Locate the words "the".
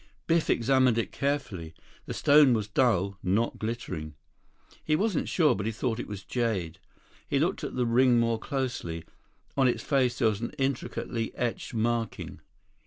2.07-2.15, 7.75-7.85